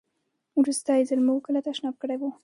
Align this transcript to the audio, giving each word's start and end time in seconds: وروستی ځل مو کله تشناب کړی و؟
وروستی 0.61 1.01
ځل 1.09 1.19
مو 1.25 1.33
کله 1.45 1.59
تشناب 1.67 1.95
کړی 2.01 2.17
و؟ 2.19 2.23